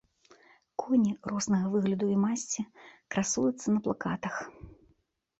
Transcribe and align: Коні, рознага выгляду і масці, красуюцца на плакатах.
Коні, 0.83 1.09
рознага 1.31 1.67
выгляду 1.73 2.07
і 2.13 2.15
масці, 2.23 2.65
красуюцца 3.15 3.67
на 3.75 3.79
плакатах. 3.89 4.35